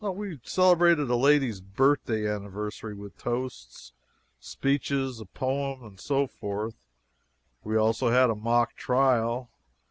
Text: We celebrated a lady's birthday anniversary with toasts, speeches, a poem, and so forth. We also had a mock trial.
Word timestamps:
We 0.03 0.39
celebrated 0.41 1.11
a 1.11 1.15
lady's 1.15 1.61
birthday 1.61 2.25
anniversary 2.27 2.95
with 2.95 3.19
toasts, 3.19 3.93
speeches, 4.39 5.19
a 5.19 5.25
poem, 5.27 5.83
and 5.83 5.99
so 5.99 6.25
forth. 6.25 6.73
We 7.63 7.77
also 7.77 8.09
had 8.09 8.31
a 8.31 8.35
mock 8.35 8.73
trial. 8.73 9.51